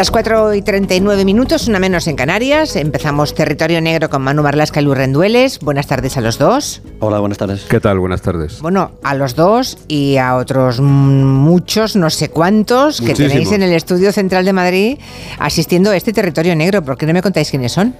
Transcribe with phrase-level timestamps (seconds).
[0.00, 2.74] Las 4 y 39 minutos, una menos en Canarias.
[2.74, 5.58] Empezamos Territorio Negro con Manu Marlasca y Luis Rendueles.
[5.58, 6.80] Buenas tardes a los dos.
[7.00, 7.66] Hola, buenas tardes.
[7.68, 7.98] ¿Qué tal?
[7.98, 8.62] Buenas tardes.
[8.62, 13.74] Bueno, a los dos y a otros muchos, no sé cuántos, que tenéis en el
[13.74, 14.98] Estudio Central de Madrid
[15.38, 16.82] asistiendo a este Territorio Negro.
[16.82, 17.94] ¿Por qué no me contáis quiénes son?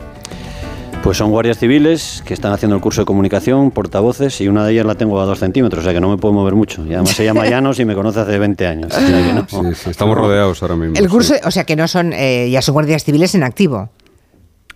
[1.02, 4.72] Pues son guardias civiles que están haciendo el curso de comunicación, portavoces, y una de
[4.72, 6.84] ellas la tengo a dos centímetros, o sea que no me puedo mover mucho.
[6.86, 8.92] Y además se llama Llanos y me conoce hace 20 años.
[8.92, 10.96] sí, estamos rodeados ahora mismo.
[10.96, 13.88] El curso, o sea que no son, eh, ya son guardias civiles en activo.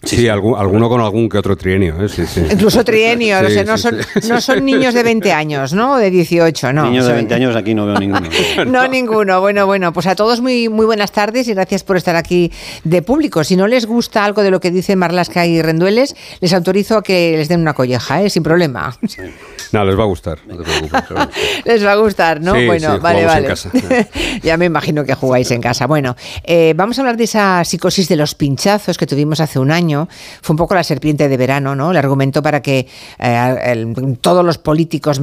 [0.04, 1.96] Sí, alguno con algún que otro trienio.
[2.00, 2.08] ¿eh?
[2.50, 5.94] Incluso trienio, o sea, no, son, no son niños de 20 años, ¿no?
[5.94, 6.84] O de 18, no.
[6.84, 8.28] Niños de 20 años aquí no veo ninguno.
[8.66, 9.40] no, ninguno.
[9.40, 12.52] Bueno, bueno, pues a todos muy, muy buenas tardes y gracias por estar aquí
[12.84, 13.44] de público.
[13.44, 17.02] Si no les gusta algo de lo que dicen Marlasca y Rendueles, les autorizo a
[17.02, 18.30] que les den una colleja, ¿eh?
[18.30, 18.96] sin problema.
[19.72, 21.64] No, les va a gustar, no te preocupes.
[21.64, 22.52] les va a gustar, ¿no?
[22.52, 23.54] bueno, vale, vale.
[24.42, 25.86] ya me imagino que jugáis en casa.
[25.86, 29.70] Bueno, eh, vamos a hablar de esa psicosis de los pinchazos que tuvimos hace un
[29.70, 29.93] año
[30.42, 31.90] fue un poco la serpiente de verano, ¿no?
[31.90, 32.86] El argumento para que
[33.18, 35.20] eh, todos los políticos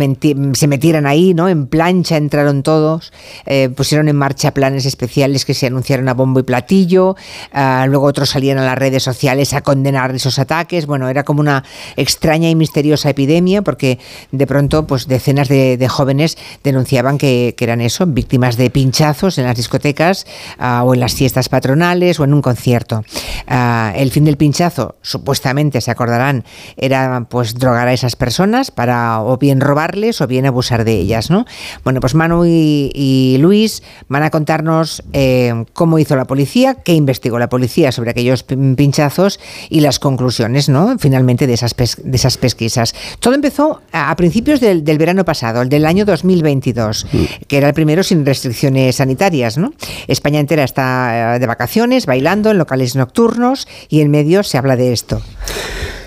[0.53, 1.50] se metieran ahí, ¿no?
[1.50, 3.11] En plancha entraron todos,
[3.45, 7.16] eh, pusieron en marcha planes especiales que se anunciaron a bombo y platillo,
[7.53, 11.42] ah, luego otros salían a las redes sociales a condenar esos ataques, bueno, era como
[11.42, 11.64] una
[11.95, 13.99] extraña y misteriosa epidemia porque
[14.31, 19.55] de pronto pues decenas de, jóvenes denunciaban que, eran eso, víctimas de pinchazos en las
[19.55, 20.25] discotecas
[20.58, 23.03] ah, o en las fiestas patronales o en un concierto.
[23.47, 24.61] Ah, el fin del pinchazo
[25.02, 26.44] supuestamente se acordarán,
[26.78, 31.30] era pues drogar a esas personas para o bien robarles o bien abusar de ellas,
[31.30, 31.45] ¿no?
[31.84, 37.39] Bueno, pues Manu y, Luis van a contarnos eh, cómo hizo la policía, qué investigó
[37.39, 39.39] la policía sobre aquellos pinchazos
[39.70, 40.98] y las conclusiones, ¿no?
[41.00, 42.94] Finalmente de esas, de esas pesquisas.
[43.20, 47.17] Todo empezó a, principios del, verano pasado, el del año 2022, mm.
[47.48, 49.73] que era el primero sin restricciones sanitarias, ¿no?
[50.08, 54.76] España entera está eh, de vacaciones, bailando en locales nocturnos y en medios se habla
[54.76, 55.22] de esto?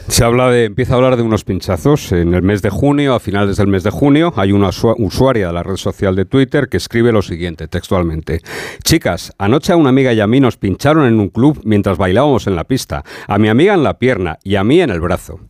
[0.09, 2.13] Se habla de, empieza a hablar de unos pinchazos.
[2.13, 4.69] En el mes de junio, a finales del mes de junio, hay una
[4.99, 8.43] usuaria de la red social de Twitter que escribe lo siguiente, textualmente.
[8.83, 12.47] Chicas, anoche a una amiga y a mí nos pincharon en un club mientras bailábamos
[12.47, 13.03] en la pista.
[13.27, 15.41] A mi amiga en la pierna y a mí en el brazo.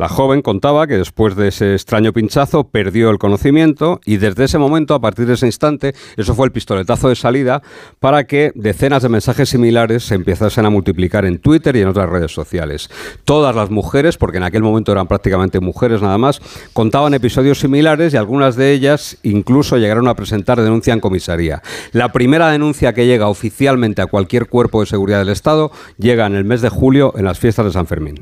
[0.00, 4.56] La joven contaba que después de ese extraño pinchazo perdió el conocimiento y desde ese
[4.56, 7.60] momento, a partir de ese instante, eso fue el pistoletazo de salida
[7.98, 12.08] para que decenas de mensajes similares se empezasen a multiplicar en Twitter y en otras
[12.08, 12.88] redes sociales.
[13.24, 16.40] Todas las mujeres, porque en aquel momento eran prácticamente mujeres nada más,
[16.72, 21.60] contaban episodios similares y algunas de ellas incluso llegaron a presentar denuncia en comisaría.
[21.92, 26.36] La primera denuncia que llega oficialmente a cualquier cuerpo de seguridad del Estado llega en
[26.36, 28.18] el mes de julio en las fiestas de San Fermín.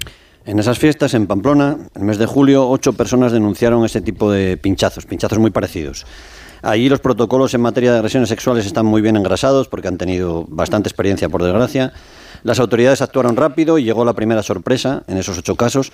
[0.48, 4.56] En esas fiestas, en Pamplona, el mes de julio, ocho personas denunciaron ese tipo de
[4.56, 6.06] pinchazos, pinchazos muy parecidos.
[6.62, 10.46] Allí los protocolos en materia de agresiones sexuales están muy bien engrasados porque han tenido
[10.48, 11.92] bastante experiencia, por desgracia.
[12.44, 15.92] Las autoridades actuaron rápido y llegó la primera sorpresa en esos ocho casos.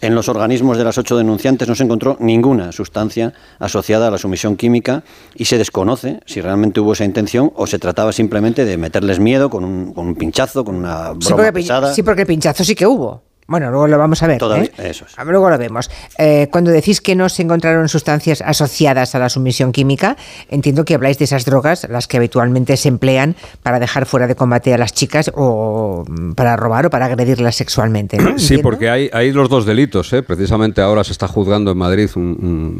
[0.00, 4.18] En los organismos de las ocho denunciantes no se encontró ninguna sustancia asociada a la
[4.18, 5.04] sumisión química
[5.36, 9.48] y se desconoce si realmente hubo esa intención o se trataba simplemente de meterles miedo
[9.48, 11.94] con un, pinchazo, con una broma pesada.
[11.94, 13.30] Sí, porque el pinchazo sí que hubo.
[13.52, 14.42] Bueno, luego lo vamos a ver.
[14.42, 14.72] ¿eh?
[14.78, 15.26] eso es.
[15.26, 15.90] Luego lo vemos.
[16.16, 20.16] Eh, cuando decís que no se encontraron sustancias asociadas a la sumisión química,
[20.48, 24.36] entiendo que habláis de esas drogas, las que habitualmente se emplean para dejar fuera de
[24.36, 26.02] combate a las chicas o
[26.34, 28.16] para robar o para agredirlas sexualmente.
[28.38, 30.10] Sí, porque hay, hay los dos delitos.
[30.14, 30.22] ¿eh?
[30.22, 32.08] Precisamente ahora se está juzgando en Madrid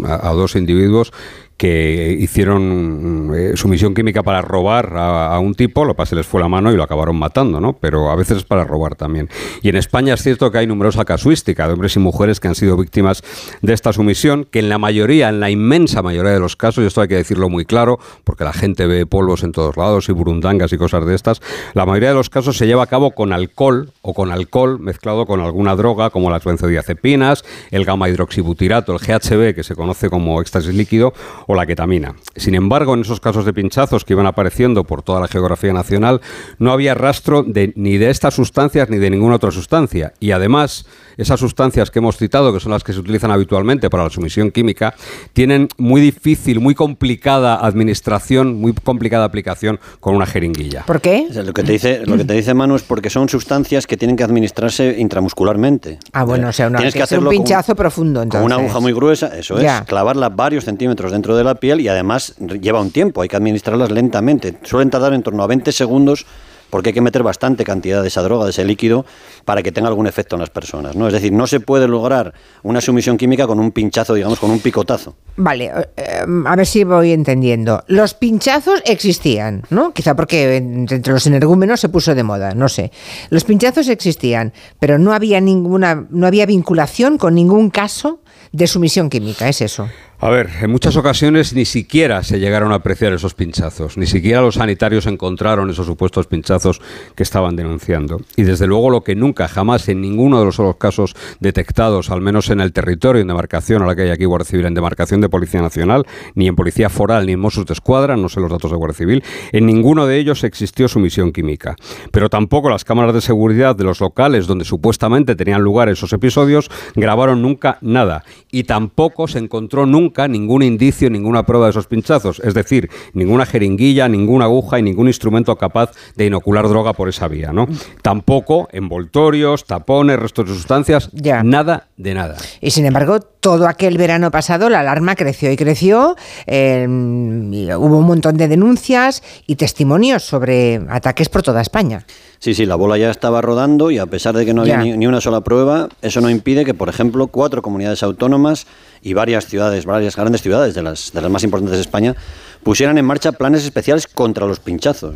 [0.06, 1.12] a, a dos individuos
[1.57, 6.49] que hicieron eh, sumisión química para robar a, un tipo, lo pasé les fue la
[6.49, 7.75] mano y lo acabaron matando, ¿no?
[7.75, 9.29] Pero a veces es para robar también.
[9.62, 12.55] Y en España es cierto que hay numerosa casuística de hombres y mujeres que han
[12.55, 13.23] sido víctimas
[13.61, 16.87] de esta sumisión, que en la mayoría, en la inmensa mayoría de los casos, y
[16.87, 20.12] esto hay que decirlo muy claro, porque la gente ve polvos en todos lados y
[20.12, 21.41] burundangas y cosas de estas,
[21.75, 25.26] la mayoría de los casos se lleva a cabo con alcohol o con alcohol mezclado
[25.26, 30.41] con alguna droga como las benzodiazepinas, el gamma hidroxibutirato, el GHB, que se conoce como
[30.41, 31.12] éxtasis líquido,
[31.52, 32.14] o la ketamina.
[32.34, 36.20] Sin embargo, en esos casos de pinchazos que iban apareciendo por toda la geografía nacional,
[36.58, 40.14] no había rastro de, ni de estas sustancias ni de ninguna otra sustancia.
[40.19, 44.04] Y además, esas sustancias que hemos citado, que son las que se utilizan habitualmente para
[44.04, 44.94] la sumisión química,
[45.34, 50.84] tienen muy difícil, muy complicada administración, muy complicada aplicación con una jeringuilla.
[50.87, 51.26] ¿Por qué?
[51.34, 54.16] lo, que te dice, lo que te dice Manu es porque son sustancias que tienen
[54.16, 55.99] que administrarse intramuscularmente.
[56.12, 58.22] Ah, bueno, o sea, tienes que, hacer un pinchazo profundo.
[58.22, 58.43] Entonces.
[58.43, 61.88] Con una aguja muy gruesa, eso es, clavarla varios centímetros dentro de la piel y
[61.88, 64.58] además lleva un tiempo, hay que administrarlas lentamente.
[64.62, 66.26] Suelen tardar en torno a 20 segundos
[66.73, 69.05] porque hay que meter bastante cantidad de esa droga, de ese líquido,
[69.44, 70.96] para que tenga algún efecto en las personas.
[70.96, 71.06] ¿no?
[71.06, 72.32] Es decir, no se puede lograr
[72.62, 75.14] una sumisión química con un pinchazo, digamos, con un picotazo.
[75.37, 77.85] Vale, eh, a ver si voy entendiendo.
[77.88, 79.93] Los pinchazos existían, ¿no?
[79.93, 82.90] Quizá porque entre los energúmenos se puso de moda, no sé.
[83.28, 88.20] Los pinchazos existían, pero no había ninguna, no había vinculación con ningún caso
[88.52, 89.88] de sumisión química, es eso.
[90.25, 94.41] A ver, en muchas ocasiones ni siquiera se llegaron a apreciar esos pinchazos, ni siquiera
[94.41, 96.81] los sanitarios encontraron esos supuestos pinchazos
[97.17, 98.21] que estaban denunciando.
[98.37, 102.51] Y desde luego lo que nunca, jamás, en ninguno de los casos detectados, al menos
[102.51, 105.29] en el territorio en demarcación, a la que hay aquí Guardia Civil, en demarcación de
[105.29, 108.71] Policía Nacional, ni en Policía Foral, ni en Mossos de Escuadra, no sé los datos
[108.71, 111.75] de Guardia Civil, en ninguno de ellos existió sumisión química.
[112.13, 116.71] Pero tampoco las cámaras de seguridad de los locales donde supuestamente tenían lugar esos episodios
[116.95, 118.23] grabaron nunca nada.
[118.53, 122.41] Y tampoco se encontró nunca ningún indicio, ninguna prueba de esos pinchazos.
[122.41, 127.29] Es decir, ninguna jeringuilla, ninguna aguja y ningún instrumento capaz de inocular droga por esa
[127.29, 127.53] vía.
[127.53, 127.67] ¿no?
[128.03, 131.11] Tampoco envoltorios, tapones, restos de sustancias,
[131.44, 132.37] nada de nada.
[132.61, 136.17] Y sin embargo, todo aquel verano pasado la alarma creció y creció.
[136.47, 142.06] Em, hubo un montón de denuncias y testimonios sobre ataques por toda España.
[142.43, 145.06] Sí, sí, la bola ya estaba rodando y a pesar de que no había ni,
[145.06, 148.67] una sola prueba, eso no impide que, por ejemplo, cuatro comunidades autónomas
[149.00, 152.17] y varias ciudades, varias grandes ciudades de las, de las más importantes de España,
[152.62, 155.14] pusieran en marcha planes especiales contra los pinchazos.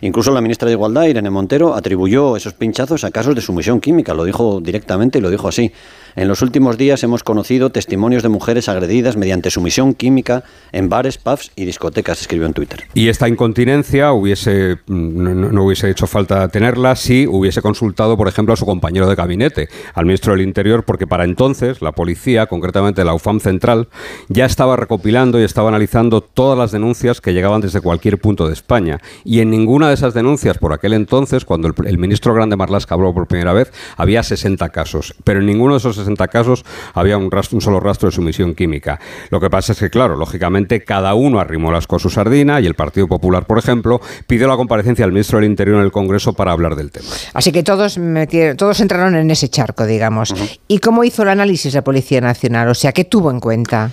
[0.00, 4.14] Incluso la ministra de Igualdad, Irene Montero, atribuyó esos pinchazos a casos de sumisión química,
[4.14, 5.72] lo dijo directamente y lo dijo así.
[6.16, 11.18] En los últimos días hemos conocido testimonios de mujeres agredidas mediante sumisión química en bares,
[11.18, 12.84] pubs y discotecas, escribió en Twitter.
[12.94, 18.56] Y esta incontinencia hubiese no, hubiese hecho falta tenerla si hubiese consultado, por ejemplo, a
[18.56, 23.14] su compañero de gabinete, al ministro del Interior, porque para entonces la policía, concretamente la
[23.14, 23.88] UFAM Central,
[24.28, 28.52] ya estaba recopilando y estaba analizando todas las denuncias que llegaban desde cualquier punto de
[28.52, 29.00] España.
[29.24, 33.12] Y en ninguna de esas denuncias, por aquel entonces, cuando el, ministro Grande Marlasca habló
[33.12, 35.14] por primera vez, había 60 casos.
[35.24, 36.64] Pero en ninguno de esos 60 casos
[36.94, 39.00] había un, rastro, un solo rastro de sumisión química.
[39.30, 42.66] Lo que pasa es que, claro, lógicamente cada uno arrimó las con su sardina y
[42.66, 46.32] el Partido Popular, por ejemplo, pidió la comparecencia al ministro del Interior en el Congreso
[46.32, 47.08] para hablar del tema.
[47.34, 50.34] Así que todos, metieron, todos entraron en ese charco, digamos.
[50.68, 52.68] ¿Y cómo hizo el análisis la Policía Nacional?
[52.68, 53.92] O sea, ¿qué tuvo en cuenta?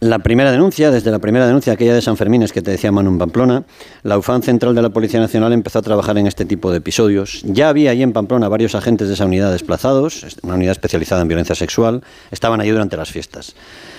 [0.00, 2.90] La primera denuncia, desde la primera denuncia, aquella de San Fermín, es que te decía
[2.90, 3.64] Manu en Pamplona,
[4.02, 7.42] la UFAN Central de la Policía Nacional empezó a trabajar en este tipo de episodios.
[7.44, 11.28] Ya había allí en Pamplona varios agentes de esa unidad desplazados, una unidad especializada en
[11.28, 13.54] violencia sexual, estaban allí durante las fiestas.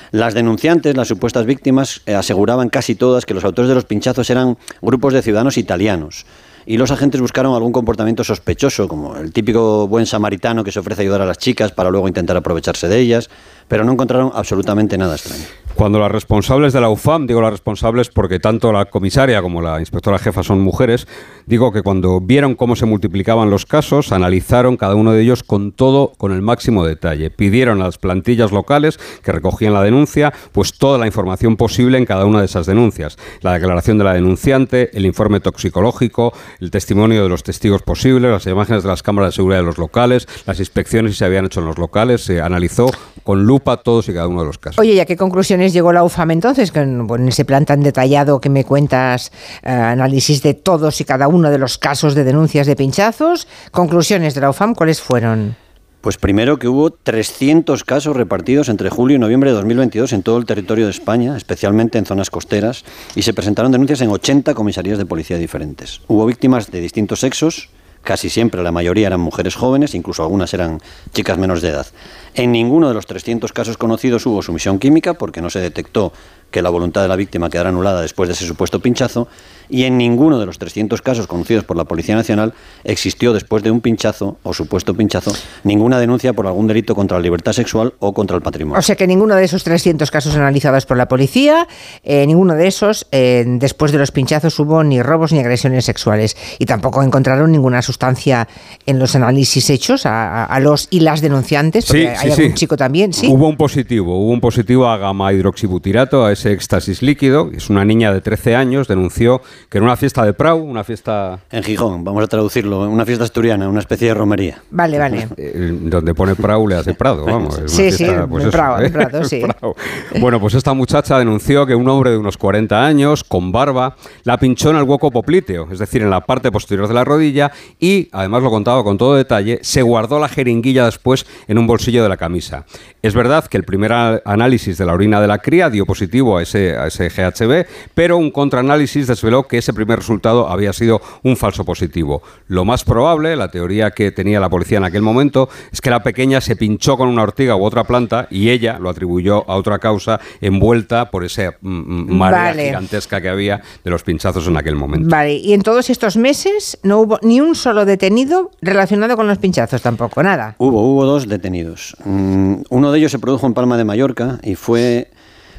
[0.10, 4.28] Las denunciantes, las supuestas víctimas, eh, aseguraban casi todas que los autores de los pinchazos
[4.32, 6.26] eran grupos de ciudadanos italianos
[6.66, 11.02] y los agentes buscaron algún comportamiento sospechoso, como el típico buen samaritano que se ofrece
[11.02, 13.30] a ayudar a las chicas para luego intentar aprovecharse de ellas,
[13.72, 15.46] pero no encontraron absolutamente nada extraño.
[15.76, 19.80] Cuando las responsables de la UFAM, digo las responsables porque tanto la comisaria como la
[19.80, 21.08] inspectora jefa son mujeres,
[21.46, 25.72] digo que cuando vieron cómo se multiplicaban los casos, analizaron cada uno de ellos con
[25.72, 27.30] todo, con el máximo detalle.
[27.30, 32.06] Pidieron a las plantillas locales que recogían la denuncia, pues toda la información posible en
[32.06, 33.18] cada una de esas denuncias.
[33.40, 38.46] La declaración de la denunciante, el informe toxicológico, el testimonio de los testigos posibles, las
[38.46, 41.62] imágenes de las cámaras de seguridad de los locales, las inspecciones que se habían hecho
[41.62, 42.92] en los locales, se analizó
[43.24, 44.80] con lupa todos y cada uno de los casos.
[44.80, 46.72] Oye, ¿y a qué conclusiones llegó la UFAM entonces?
[46.76, 49.32] en ese plan tan detallado que me cuentas,
[49.64, 54.34] eh, análisis de todos y cada uno de los casos de denuncias de pinchazos, conclusiones
[54.34, 55.56] de la UFAM, ¿cuáles fueron?
[56.02, 60.40] Pues primero que hubo 300 casos repartidos entre julio y noviembre de 2022 en todo
[60.40, 62.84] el territorio de España, especialmente en zonas costeras,
[63.16, 66.02] y se presentaron denuncias en 80 comisarías de policía diferentes.
[66.08, 67.70] Hubo víctimas de distintos sexos,
[68.04, 70.80] casi siempre la mayoría eran mujeres jóvenes, incluso algunas eran
[71.14, 71.88] chicas menos de edad.
[72.34, 76.14] En ninguno de los 300 casos conocidos hubo sumisión química porque no se detectó
[76.52, 79.28] que la voluntad de la víctima quedara anulada después de ese supuesto pinchazo
[79.72, 82.54] y en ninguno de los 300 casos conocidos por la Policía Nacional
[82.84, 87.24] existió después de un pinchazo o supuesto pinchazo ninguna denuncia por algún delito contra la
[87.24, 88.78] libertad sexual o contra el patrimonio.
[88.78, 91.68] O sea que ninguno de esos 300 casos analizados por la policía,
[92.04, 96.36] eh, ninguno de esos eh, después de los pinchazos hubo ni robos ni agresiones sexuales
[96.60, 98.48] y tampoco encontraron ninguna sustancia
[98.86, 103.28] en los análisis hechos a, los y las denunciantes, porque hay algún chico también, sí.
[103.28, 107.86] Hubo un positivo, hubo un positivo a gamma hidroxibutirato, a ese éxtasis líquido, es una
[107.86, 111.40] niña de 13 años, denunció que era una fiesta de Prau, una fiesta...
[111.52, 114.64] En Gijón, vamos a traducirlo, una fiesta asturiana, una especie de romería.
[114.72, 115.28] Vale, vale.
[115.44, 117.60] Eh, donde pone Prau le hace Prado, vamos.
[117.66, 118.92] sí, sí, pues Prado, ¿eh?
[119.24, 119.42] sí.
[120.20, 124.38] Bueno, pues esta muchacha denunció que un hombre de unos 40 años, con barba, la
[124.38, 128.10] pinchó en el hueco popliteo, es decir, en la parte posterior de la rodilla, y,
[128.12, 132.10] además lo contaba con todo detalle, se guardó la jeringuilla después en un bolsillo de
[132.10, 132.66] la camisa.
[133.04, 136.44] Es verdad que el primer análisis de la orina de la cría dio positivo a
[136.44, 137.66] ese, a ese GHB,
[137.96, 142.22] pero un contraanálisis desveló que ese primer resultado había sido un falso positivo.
[142.48, 146.04] Lo más probable, la teoría que tenía la policía en aquel momento, es que la
[146.04, 149.80] pequeña se pinchó con una ortiga u otra planta y ella lo atribuyó a otra
[149.80, 154.76] causa envuelta por esa mm, mm, marea gigantesca que había de los pinchazos en aquel
[154.76, 155.10] momento.
[155.10, 159.40] Vale, y en todos estos meses no hubo ni un solo detenido relacionado con los
[159.40, 160.56] pinchazos tampoco, nada.
[160.60, 161.98] Hubo, hubo dos detenidos.
[162.06, 162.62] Mm,
[162.92, 165.10] de ellos se produjo en Palma de Mallorca y fue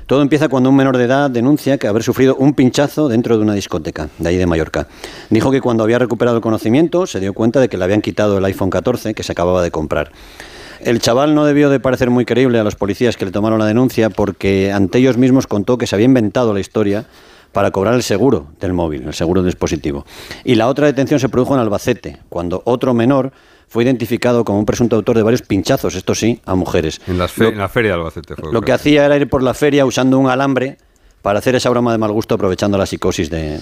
[0.07, 3.43] todo empieza cuando un menor de edad denuncia que haber sufrido un pinchazo dentro de
[3.43, 4.89] una discoteca, de ahí de Mallorca.
[5.31, 8.39] Dijo que cuando había recuperado el conocimiento se dio cuenta de que le habían quitado
[8.39, 10.12] el iPhone 14 que se acababa de comprar.
[10.81, 13.67] El chaval no debió de parecer muy creíble a los policías que le tomaron la
[13.67, 17.07] denuncia porque ante ellos mismos contó que se había inventado la historia
[17.53, 20.05] para cobrar el seguro del móvil, el seguro del dispositivo.
[20.43, 23.33] Y la otra detención se produjo en Albacete, cuando otro menor
[23.73, 27.00] fue identificado como un presunto autor de varios pinchazos, esto sí, a mujeres.
[27.07, 28.35] En, la feria de Albacete.
[28.52, 30.76] lo que hacía era ir por la feria usando un alambre
[31.23, 33.59] para hacer esa broma de mal gusto aprovechando la psicosis de,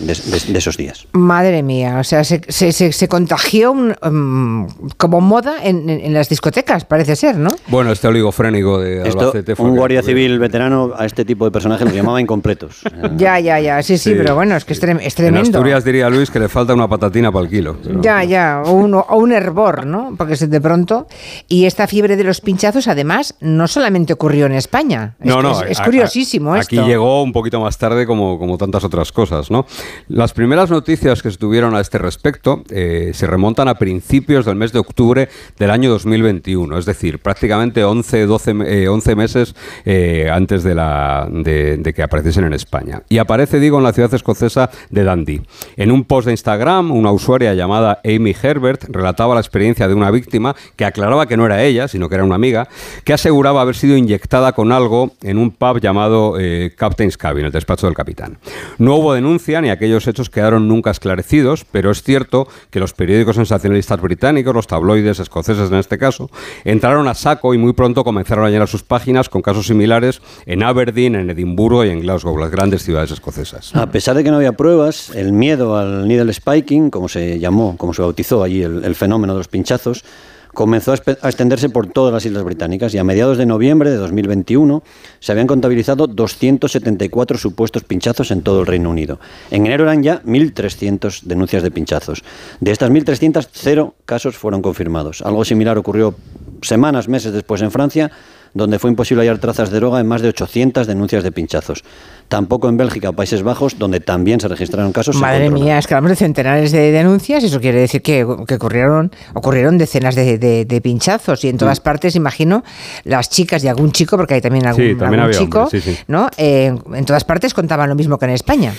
[0.54, 1.06] esos días.
[1.12, 7.36] Madre mía, o sea, se, se, contagió um, como moda en, las discotecas, parece ser,
[7.36, 7.50] ¿no?
[7.68, 11.94] Bueno, este oligofrénico de Albacete Un guardia civil veterano a este tipo de personajes los
[11.94, 12.80] llamaba incompletos.
[13.16, 15.04] ya, ya, ya, sí, sí, pero bueno, es que es, tremendo.
[15.28, 17.76] En Asturias diría Luis que le falta una patatina para el kilo.
[18.00, 20.14] Ya, ya, o un, o un hervor, ¿no?
[20.16, 21.06] Porque de pronto...
[21.48, 25.16] Y esta fiebre de los pinchazos, además, no solamente ocurrió en España.
[25.18, 26.80] no, no, es, curiosísimo esto.
[26.80, 29.50] Aquí llegó un poquito más tarde como, como tantas otras cosas.
[29.50, 29.66] ¿no?
[30.08, 34.56] Las primeras noticias que se tuvieron a este respecto eh, se remontan a principios del
[34.56, 35.28] mes de octubre
[35.58, 39.54] del año 2021, es decir, prácticamente 11, 12, 11 meses
[39.84, 43.02] eh, antes de, la, de, que apareciesen en España.
[43.08, 45.42] Y aparece, digo, en la ciudad escocesa de Dundee.
[45.76, 50.10] En un post de Instagram, una usuaria llamada Amy Herbert relataba la experiencia de una
[50.10, 52.68] víctima que aclaraba que no era ella, sino que era una amiga,
[53.04, 57.46] que aseguraba haber sido inyectada con algo en un pub llamado eh, Captain's Cabin en
[57.46, 58.38] el despacho del capitán.
[58.78, 63.36] No hubo denuncia ni aquellos hechos quedaron nunca esclarecidos, pero es cierto que los periódicos
[63.36, 66.30] sensacionalistas británicos, los tabloides escoceses en este caso,
[66.64, 70.62] entraron a saco y muy pronto comenzaron a llenar sus páginas con casos similares en
[70.62, 73.74] Aberdeen, en Edimburgo y en Glasgow, las grandes ciudades escocesas.
[73.74, 77.76] A pesar de que no había pruebas, el miedo al needle spiking, como se llamó,
[77.76, 80.04] como se bautizó allí el fenómeno de los pinchazos,
[80.52, 84.82] comenzó a extenderse por todas las islas británicas y a mediados de noviembre de 2021
[85.18, 89.20] se habían contabilizado 274 supuestos pinchazos en todo el Reino Unido.
[89.50, 92.24] En enero eran ya 1.300 denuncias de pinchazos.
[92.60, 95.22] De estas 1.300, cero casos fueron confirmados.
[95.22, 96.14] Algo similar ocurrió
[96.62, 98.10] semanas, meses después en Francia,
[98.54, 101.84] donde fue imposible hallar trazas de droga en más de 800 denuncias de pinchazos.
[102.28, 105.16] Tampoco en Bélgica o Países Bajos, donde también se registraron casos.
[105.16, 109.78] Madre mía, es que hablamos de centenares de denuncias, eso quiere decir que, ocurrieron, ocurrieron
[109.78, 111.82] decenas de, pinchazos y en todas mm.
[111.82, 112.62] partes, imagino,
[113.04, 115.68] las chicas y algún chico, porque hay también algún, chico,
[116.06, 116.28] ¿no?
[116.36, 118.72] Eh, en todas partes contaban lo mismo que en España.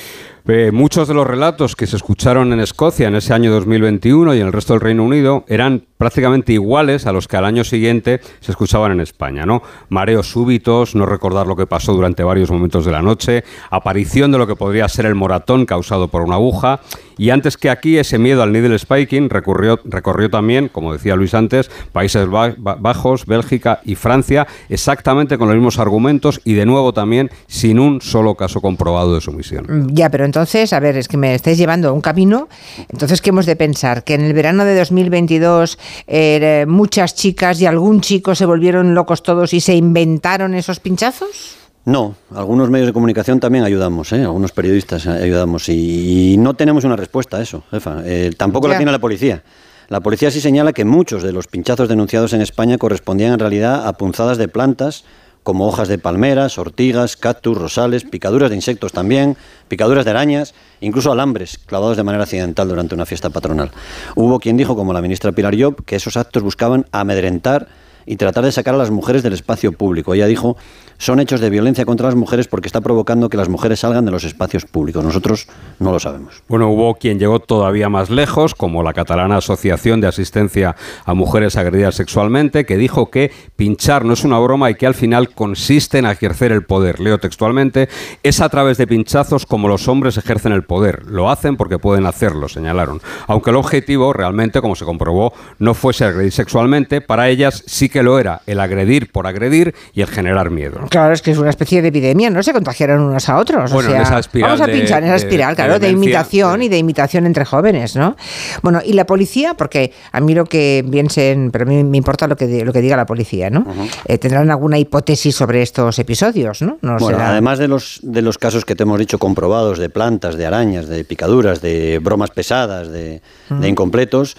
[0.48, 4.42] Eh, muchos de los relatos que se escucharon en Escocia en ese año 2021 y
[4.42, 8.22] en el resto del Reino Unido eran prácticamente iguales a los que al año siguiente
[8.40, 9.62] se escuchaban en España, ¿no?
[9.90, 14.40] Mareos súbitos, no recordar lo que pasó durante varios momentos de la noche, aparición de
[14.40, 16.80] lo que podría ser el moratón causado por una aguja,
[17.22, 21.70] y antes que aquí ese miedo al needle spiking recorrió también, como decía Luis antes,
[21.92, 27.78] Países Bajos, Bélgica y Francia, exactamente con los mismos argumentos y de nuevo también sin
[27.78, 29.68] un solo caso comprobado de sumisión.
[29.70, 32.50] Mm, ya, pero entonces, a ver, es que me estáis llevando a un camino,
[32.90, 34.04] entonces, ¿qué hemos de pensar?
[34.04, 39.22] ¿Que en el verano de 2022 eh, muchas chicas y algún chico se volvieron locos
[39.22, 41.61] todos y se inventaron esos pinchazos?
[41.84, 44.22] No, algunos medios de comunicación también ayudamos, ¿eh?
[44.22, 48.04] algunos periodistas ayudamos y, no tenemos una respuesta a eso, jefa.
[48.06, 49.44] Eh, tampoco la tiene la policía.
[49.90, 53.88] La policía sí señala que muchos de los pinchazos denunciados en España correspondían en realidad
[53.88, 55.06] a punzadas de plantas
[55.44, 61.12] como hojas de palmeras, ortigas, cactus, rosales, picaduras de insectos también, picaduras de arañas, incluso
[61.12, 63.72] alambres clavados de manera accidental durante una fiesta patronal.
[64.16, 67.68] Hubo quien dijo, como la ministra Pilar Job, que esos actos buscaban amedrentar
[68.06, 70.14] y tratar de sacar a las mujeres del espacio público.
[70.14, 70.58] Ella dijo
[71.02, 74.12] son hechos de violencia contra las mujeres porque está provocando que las mujeres salgan de
[74.12, 75.04] los espacios públicos.
[75.04, 75.48] Nosotros
[75.80, 76.44] no lo sabemos.
[76.48, 81.56] Bueno, hubo quien llegó todavía más lejos, como la catalana Asociación de Asistencia a Mujeres
[81.56, 85.98] Agredidas Sexualmente, que dijo que pinchar no es una broma y que al final consiste
[85.98, 87.00] en ejercer el poder.
[87.00, 87.90] Leo textualmente,
[88.22, 91.08] es a través de pinchazos como los hombres ejercen el poder.
[91.08, 93.02] Lo hacen porque pueden hacerlo, señalaron.
[93.26, 98.04] Aunque el objetivo realmente, como se comprobó, no fuese agredir sexualmente, para ellas sí que
[98.04, 100.82] lo era el agredir por agredir y el generar miedo.
[100.90, 103.72] Claro, es que es una especie de epidemia, no se contagiaron unos a otros.
[103.72, 107.26] Bueno, esa espiral vamos a pinchar en esa espiral, claro, de, imitación y de imitación
[107.26, 108.16] entre jóvenes, ¿no?
[108.62, 112.28] Bueno, y la policía, porque a mí lo que piensen, pero a mí me importa
[112.28, 113.66] lo que, lo que diga la policía, ¿no?
[114.06, 116.78] Eh, ¿Tendrán alguna hipótesis sobre estos episodios, no?
[117.00, 120.46] bueno, además de los, de los casos que te hemos dicho comprobados de plantas, de
[120.46, 124.36] arañas, de picaduras, de bromas pesadas, de, de incompletos,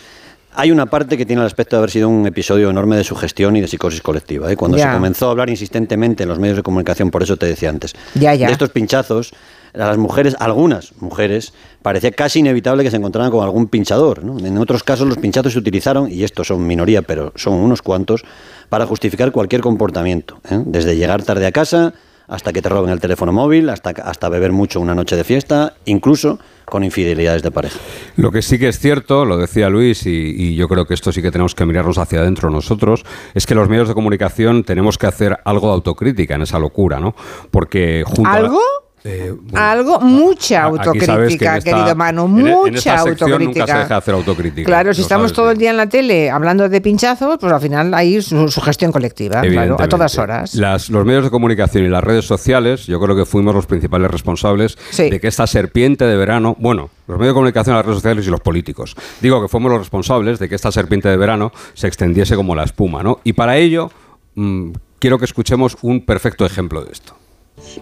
[0.55, 3.57] hay una parte que tiene el aspecto de haber sido un episodio enorme de sugestión
[3.57, 4.51] y de psicosis colectiva.
[4.51, 4.57] ¿eh?
[4.57, 7.71] Cuando se comenzó a hablar insistentemente en los medios de comunicación, por eso te decía
[7.71, 9.33] antes, de estos pinchazos,
[9.75, 14.21] a las mujeres, algunas mujeres, parecía casi inevitable que se encontraran con algún pinchador.
[14.21, 18.23] En otros casos los pinchazos se utilizaron, y estos son minoría, pero son unos cuantos,
[18.69, 20.41] para justificar cualquier comportamiento.
[20.51, 20.63] ¿eh?
[20.67, 21.95] Desde llegar tarde a casa
[22.29, 25.75] hasta que te roben el teléfono móvil, hasta, hasta beber mucho una noche de fiesta,
[25.85, 27.79] incluso con infidelidades de pareja.
[28.17, 31.21] Lo que sí que es cierto, lo decía Luis, y, yo creo que esto sí
[31.21, 35.07] que tenemos que mirarnos hacia adentro nosotros, es que los medios de comunicación tenemos que
[35.07, 37.15] hacer algo de autocrítica en esa locura, ¿no?
[37.51, 38.61] Porque junto ¿Algo?
[39.05, 43.39] Eh, Algo, mucha autocrítica, querido Manu, mucha autocrítica.
[43.39, 44.67] Nunca se deja hacer autocrítica.
[44.67, 47.95] Claro, si estamos todo el día en la tele hablando de pinchazos, pues al final
[47.95, 50.55] hay su, gestión colectiva, claro, a todas horas.
[50.55, 54.79] los medios de comunicación y las redes sociales, yo creo que fuimos los principales responsables
[54.97, 58.31] de que esta serpiente de verano, bueno, los medios de comunicación, las redes sociales y
[58.31, 62.37] los políticos, digo que fuimos los responsables de que esta serpiente de verano se extendiese
[62.37, 63.19] como la espuma, ¿no?
[63.25, 63.91] Y para ello,
[64.37, 67.17] mm, quiero que escuchemos un perfecto ejemplo de esto.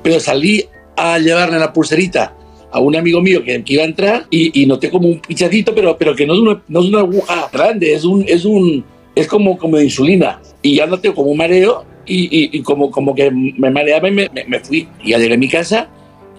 [0.02, 0.66] Pero salí
[1.00, 2.34] a llevarle la pulserita
[2.72, 6.14] a un amigo mío que, iba a entrar y, noté como un pinchacito, pero, pero
[6.14, 9.58] que no es, una, no es una aguja grande, es un, es un, es como,
[9.58, 10.40] como de insulina.
[10.62, 14.30] Y ya noté como un mareo y, y, como, como que me mareaba y me,
[14.46, 14.88] me, fui.
[15.02, 15.88] Y ya llegué a mi casa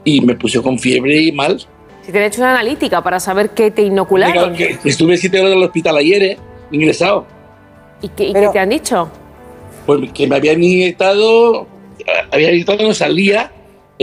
[0.05, 1.59] y me puse con fiebre y mal.
[2.01, 4.55] Si te han hecho una analítica para saber qué te inocularon.
[4.85, 6.37] estuve siete horas en el hospital ayer, ¿eh?
[6.71, 7.25] ingresado.
[8.01, 9.09] ¿Y, qué, qué, te han dicho?
[9.85, 11.67] Pues que me habían inyectado,
[12.31, 13.51] había inyectado, no salía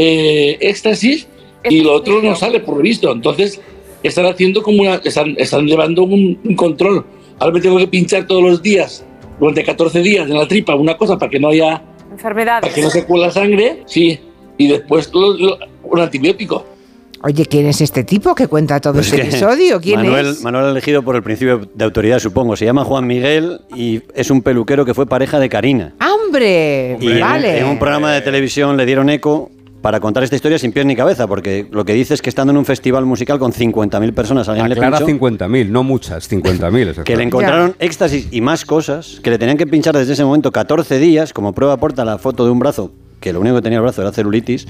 [0.00, 1.26] eh, éxtasis
[1.68, 3.10] y lo otro no sale por lo visto.
[3.10, 3.60] Entonces
[4.04, 7.04] están haciendo como una, están, están llevando un, control.
[7.40, 9.04] Ahora me tengo que pinchar todos los días,
[9.40, 12.80] durante 14 días en la tripa, una cosa para que no haya enfermedad, para que
[12.80, 14.20] no se cuela la sangre, sí,
[14.56, 16.64] y después un antibiótico.
[17.24, 19.80] Oye, ¿quién es este tipo que cuenta todo pues este episodio?
[19.80, 20.42] ¿Quién Manuel, es?
[20.42, 22.54] Manuel elegido por el principio de autoridad, supongo.
[22.54, 25.94] Se llama Juan Miguel y es un peluquero que fue pareja de Karina.
[26.00, 26.96] ¡Hombre!
[27.00, 27.58] Y vale.
[27.58, 29.50] en, un programa de televisión le dieron eco
[29.82, 32.50] para contar esta historia sin pies ni cabeza, porque lo que dice es que estando
[32.50, 37.04] en un festival musical con 50.000 personas, alguien Aclara le 50.000, no muchas, 50.000.
[37.04, 40.50] que le encontraron éxtasis y más cosas, que le tenían que pinchar desde ese momento
[40.52, 43.78] 14 días, como prueba aporta la foto de un brazo, que lo único que tenía
[43.78, 44.66] el brazo era celulitis,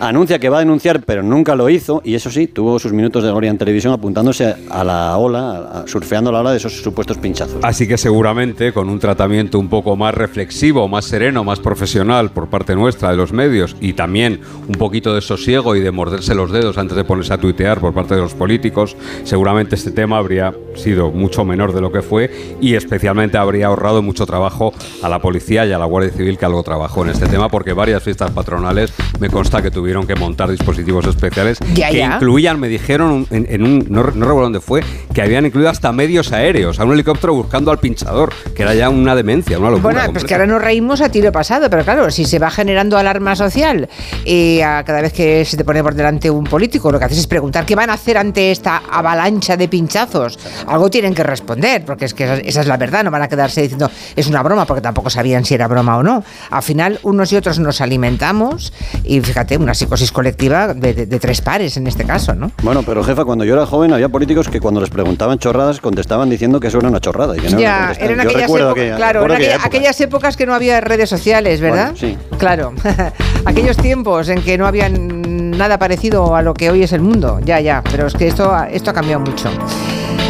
[0.00, 3.24] anuncia que va a denunciar, pero nunca lo hizo, y eso sí, tuvo sus minutos
[3.24, 7.62] de gloria en televisión apuntándose a la ola, surfeando la ola de esos supuestos pinchazos.
[7.62, 12.48] Así que seguramente con un tratamiento un poco más reflexivo, más sereno, más profesional por
[12.48, 16.52] parte nuestra de los medios y también un poquito de sosiego y de morderse los
[16.52, 20.54] dedos antes de ponerse a tuitear por parte de los políticos, seguramente este tema habría
[20.74, 25.20] sido mucho menor de lo que fue y especialmente habría ahorrado mucho trabajo a la
[25.20, 28.30] policía y a la Guardia Civil que algo trabajó en este tema porque varias fiestas
[28.30, 33.62] patronales me consta que tuvieron tuvieron que montar dispositivos especiales que incluían, me dijeron, en,
[33.62, 34.82] un, no, recuerdo dónde fue,
[35.14, 38.90] que habían incluido hasta medios aéreos, a un helicóptero buscando al pinchador, que era ya
[38.90, 39.94] una demencia, una locura.
[39.94, 42.98] Bueno, pues que ahora nos reímos a tiro pasado, pero claro, si se va generando
[42.98, 43.88] alarma social
[44.26, 47.20] y a cada vez que se te pone por delante un político, lo que haces
[47.20, 50.38] es preguntar qué van a hacer ante esta avalancha de pinchazos.
[50.66, 53.28] Algo tienen que responder, porque es que esa, esa es la verdad, no van a
[53.28, 56.22] quedarse diciendo es una broma, porque tampoco sabían si era broma o no.
[56.50, 61.76] Al final, unos y otros nos alimentamos y fíjate, una psicosis colectiva de, tres pares
[61.76, 62.50] en este caso, ¿no?
[62.62, 66.28] Bueno, pero jefa, cuando yo era joven había políticos que cuando les preguntaban chorradas contestaban
[66.28, 67.36] diciendo que eso era una chorrada.
[67.36, 68.50] Y que no ya, eran aquellas,
[68.96, 69.26] claro,
[69.62, 71.92] aquellas épocas que no había redes sociales, ¿verdad?
[71.96, 72.16] sí.
[72.38, 72.72] Claro,
[73.44, 77.40] aquellos tiempos en que no había nada parecido a lo que hoy es el mundo,
[77.44, 79.50] ya, ya, pero es que esto, esto ha cambiado mucho.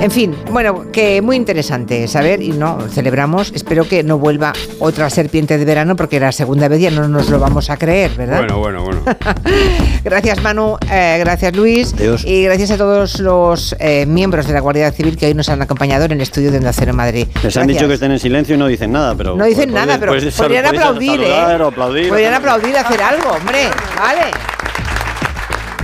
[0.00, 3.50] En fin, bueno, que muy interesante saber y no celebramos.
[3.52, 7.28] Espero que no vuelva otra serpiente de verano porque la segunda vez ya no nos
[7.30, 8.38] lo vamos a creer, ¿verdad?
[8.38, 9.02] Bueno, bueno, bueno.
[10.04, 14.92] gracias Manu, eh, gracias Luis y gracias a todos los eh, miembros de la Guardia
[14.92, 17.26] Civil que hoy nos han acompañado en el estudio de Onda Cero Madrid.
[17.42, 19.98] Les han dicho que estén en silencio y no dicen nada, pero no dicen nada,
[19.98, 21.34] pero podrían aplaudir, ¿eh?
[21.34, 23.64] aplaudir, podrían aplaudir, hacer algo, hombre,
[23.98, 24.30] vale.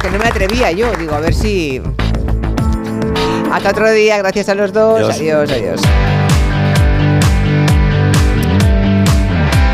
[0.00, 1.83] Que no me atrevía yo, digo, a ver si
[3.55, 5.14] hasta otro día, gracias a los dos.
[5.14, 5.81] Adiós, adiós.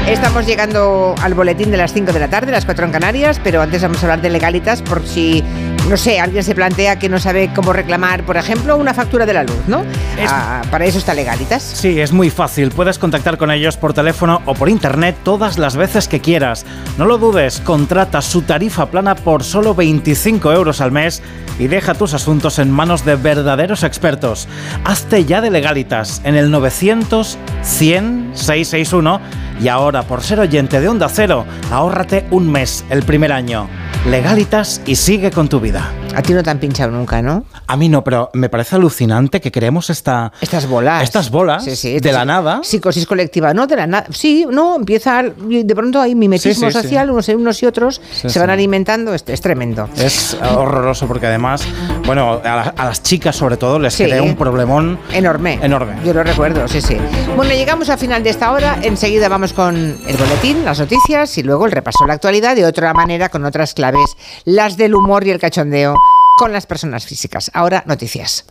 [0.07, 3.62] Estamos llegando al boletín de las 5 de la tarde, las 4 en Canarias, pero
[3.62, 5.43] antes vamos a hablar de legalitas por si
[5.88, 9.33] no sé, alguien se plantea que no sabe cómo reclamar, por ejemplo, una factura de
[9.33, 9.85] la luz, ¿no?
[10.29, 11.62] Ah, para eso está Legalitas.
[11.62, 12.71] Sí, es muy fácil.
[12.71, 16.64] Puedes contactar con ellos por teléfono o por internet todas las veces que quieras.
[16.97, 21.23] No lo dudes, contrata su tarifa plana por solo 25 euros al mes
[21.59, 24.49] y deja tus asuntos en manos de verdaderos expertos.
[24.85, 29.21] Hazte ya de Legalitas en el 900 100 661
[29.61, 33.69] y ahora por ser oyente de Onda Cero, ahórrate un mes el primer año
[34.06, 35.92] legalitas y sigue con tu vida.
[36.14, 37.44] A ti no te han pinchado nunca, ¿no?
[37.66, 41.03] A mí no, pero me parece alucinante que creemos esta, estas bolas.
[41.03, 42.61] Estas bolas de la nada.
[42.62, 44.07] Psicosis colectiva, no de la nada.
[44.11, 45.23] Sí, no, empieza.
[45.23, 49.14] De pronto hay mimetismo social, unos, unos y otros se van alimentando.
[49.14, 49.88] Es, es, tremendo.
[49.96, 51.64] Es horroroso porque además,
[52.07, 55.59] bueno, a, las chicas sobre todo les crea un problemón enorme.
[55.62, 55.96] Enorme.
[56.05, 56.96] Yo lo recuerdo, sí, sí.
[57.37, 58.79] Bueno, llegamos al final de esta hora.
[58.83, 62.64] Enseguida vamos con el boletín, las noticias y luego el repaso de la actualidad de
[62.64, 65.94] otra manera con otras claves, las del humor y el cachondeo
[66.40, 67.50] con las personas físicas.
[67.53, 68.46] Ahora, noticias.